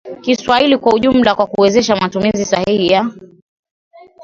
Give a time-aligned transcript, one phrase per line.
[0.21, 3.11] Kiswahili kwa ujumla kwa kuwawezesha matumizi sahihi ya